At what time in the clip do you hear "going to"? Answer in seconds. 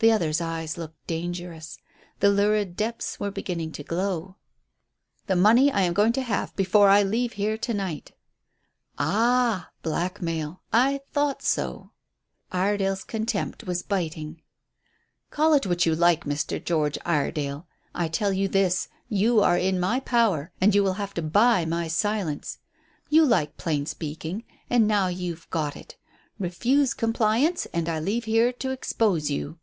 5.94-6.22